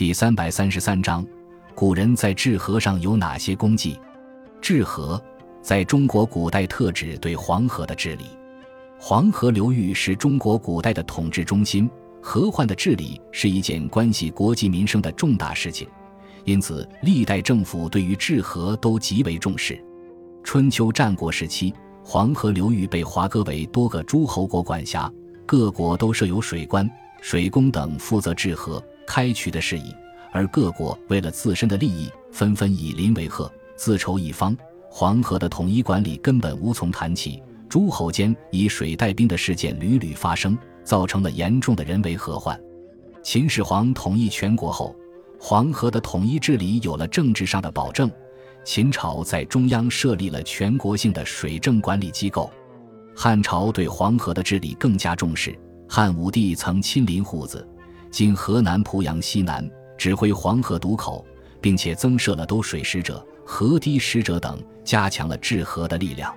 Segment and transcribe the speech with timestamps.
[0.00, 1.22] 第三百三十三章，
[1.74, 4.00] 古人在治河上有哪些功绩？
[4.58, 5.22] 治河
[5.60, 8.24] 在中国古代特指对黄河的治理。
[8.98, 11.86] 黄河流域是中国古代的统治中心，
[12.22, 15.86] 河患的治理是一件关系国计民生的重大事情，
[16.46, 19.78] 因此历代政府对于治河都极为重视。
[20.42, 25.12] 春秋战国时期，黄河流域被划割为多个诸侯国管辖，
[25.44, 26.90] 各国都设有水官、
[27.20, 28.82] 水工等负责治河。
[29.10, 29.92] 开渠的事宜，
[30.30, 34.56] 而各国为了自身的利益，纷纷以邻为壑，自筹一方。
[34.88, 42.56] 黄河的统一管理根本无从谈起，诸侯间以水带兵的事件屡屡发生，造成了严重的人为祸患。
[43.20, 44.94] 秦始皇统一全国后，
[45.40, 48.08] 黄河的统一治理有了政治上的保证，
[48.64, 52.48] 秦朝在中央设立了全国性的水政管理机构。
[53.16, 57.66] 汉朝对黄河的治理更加重视，汉武帝曾亲临户子。
[58.10, 61.24] 今河南濮阳西南，指挥黄河渡口，
[61.60, 66.34] 并且增设了兜水使者、河堤使者等，加强了治河的力量。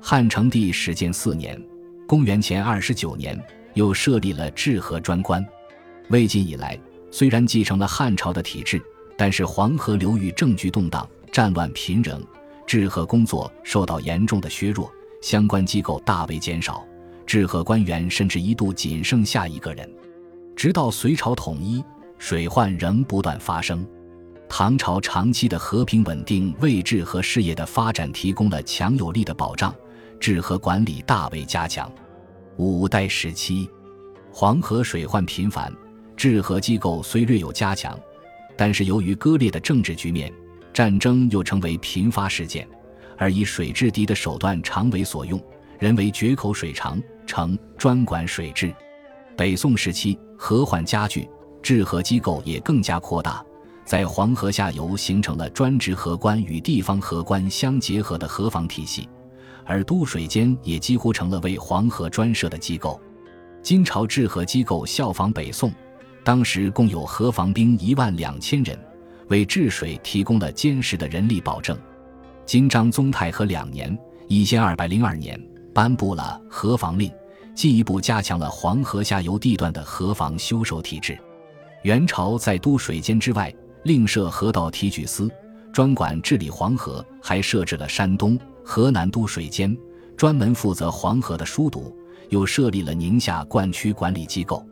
[0.00, 1.60] 汉成帝始建四年
[2.06, 3.40] （公元前二十九年），
[3.74, 5.44] 又设立了治河专官。
[6.10, 6.78] 魏晋以来，
[7.12, 8.82] 虽然继承了汉朝的体制，
[9.16, 12.20] 但是黄河流域政局动荡，战乱频仍，
[12.66, 16.84] 治河工作受到严重的削弱，相关机构大为减少，
[17.24, 19.88] 治河官员甚至一度仅剩下一个人。
[20.56, 21.84] 直到隋朝统一，
[22.18, 23.86] 水患仍不断发生。
[24.48, 29.74] 唐朝长期的和平稳定为治河事业的发展提供了强有力的保障，
[30.20, 31.90] 治河管理大为加强。
[32.56, 33.68] 五代时期，
[34.32, 35.74] 黄河水患频繁，
[36.16, 37.98] 治河机构虽略有加强，
[38.56, 40.32] 但是由于割裂的政治局面，
[40.72, 42.68] 战争又成为频发事件，
[43.18, 45.42] 而以水制敌的手段常为所用，
[45.80, 48.72] 人为决口水长，成专管水治。
[49.36, 50.16] 北宋时期。
[50.36, 51.28] 河患加剧，
[51.62, 53.44] 治河机构也更加扩大，
[53.84, 59.08] 在黄河下游形成了专职河官与地方河官相结合的河防体系，
[59.64, 63.00] 而都水监也几乎成了为黄河专设的机构。
[63.62, 65.72] 金朝治河机构效仿北宋，
[66.22, 68.78] 当时共有河防兵一万两千人，
[69.28, 71.78] 为治水提供了坚实的人力保证。
[72.44, 73.96] 金章宗太和两年
[74.28, 75.40] （一千二百零二年）
[75.72, 77.10] 颁布了河防令。
[77.54, 81.18] 进一步加强了黄河下游地段的河防修守体制。
[81.82, 83.54] 元朝在都水监之外，
[83.84, 85.30] 另设河道提举司，
[85.72, 89.76] 专管治理黄河，还设置了山东、河南都水监，
[90.16, 91.94] 专门负责黄河的疏堵，
[92.30, 94.66] 又设立了宁夏灌区管理机构。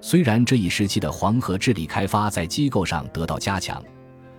[0.00, 3.82] 虽然这一时期的黄河治理开发在机构上得到加强，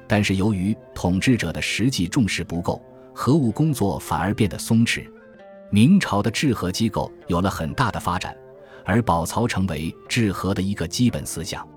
[0.08, 2.82] 但是由于统治者的实际重视不够，
[3.14, 5.06] 河务工作反而变得松弛。
[5.72, 8.36] 明朝的治河机构有了很大的发展，
[8.84, 11.68] 而保曹成为治河的一个基本思想。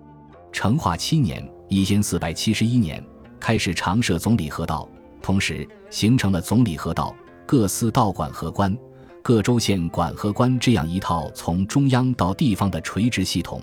[0.51, 3.05] 成化七年（一千四百七十一年）
[3.39, 4.89] 开始常设总理河道，
[5.21, 7.15] 同时形成了总理河道、
[7.47, 8.75] 各司道管河官、
[9.23, 13.63] 各州县管河官这样一套从中央到地方的垂直系统，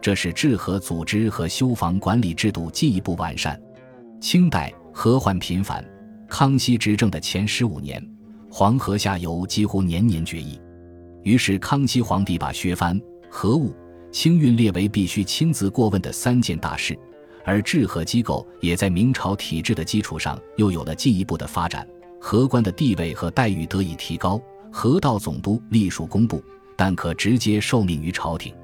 [0.00, 3.60] 这使治河组织和修防管理制度进一步完善。
[4.18, 5.84] 清代河患频繁，
[6.26, 8.02] 康熙执政的前十五年。
[8.50, 10.58] 黄河下游几乎年年决议，
[11.22, 13.74] 于是康熙皇帝把削藩、河务、
[14.10, 16.98] 清运列为必须亲自过问的三件大事，
[17.44, 21.86] 而治河机构也在明朝体制的基础上又有了进一步的发展，
[22.20, 24.40] 河官的地位和待遇得以提高。
[24.70, 26.42] 河道总督隶属工部，
[26.76, 28.54] 但可直接受命于朝廷。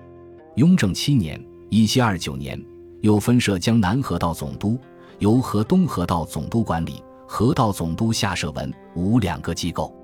[0.57, 2.63] 雍正七年（一七二九年），
[3.01, 4.79] 又分设江南河道总督，
[5.19, 7.03] 由河东河道总督管理。
[7.27, 9.95] 河道总督下设文武两个机构，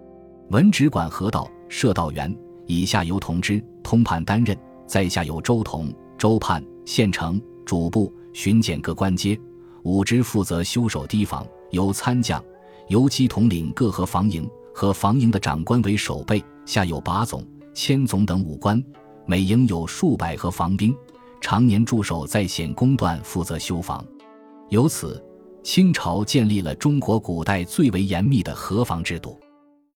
[0.49, 2.35] 文只管河道，设道员，
[2.67, 9.39] 以下由同知、通判担任；在下有州同、州判、县丞、主簿、巡检各官阶；
[9.85, 12.43] 武职负责修守堤防，由参将、
[12.89, 18.83] 游击统领各河防营，和防营的长官为守备，下有把总、千总等武官，
[19.27, 20.97] 每营有数百河防兵，
[21.41, 24.05] 常年驻守在险工段，负责修防。
[24.71, 25.23] 由此。
[25.63, 29.39] 清朝建立了中国古代最为严密的河防制度。